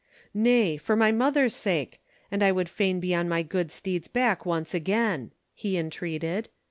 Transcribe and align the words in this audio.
"Nay, 0.33 0.77
for 0.77 0.95
my 0.95 1.11
mother's 1.11 1.53
sake! 1.55 2.01
And 2.31 2.41
I 2.41 2.51
would 2.51 2.69
fain 2.69 2.99
be 2.99 3.13
on 3.13 3.29
my 3.29 3.43
good 3.43 3.71
steed's 3.71 4.07
back 4.07 4.47
once 4.47 4.73
again!" 4.73 5.29
he 5.53 5.77
entreated. 5.77 6.49